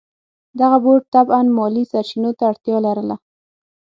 دغه 0.59 0.77
بورډ 0.83 1.03
طبعاً 1.15 1.41
مالي 1.57 1.83
سرچینو 1.91 2.31
ته 2.37 2.43
اړتیا 2.51 2.77
لرله. 2.85 3.15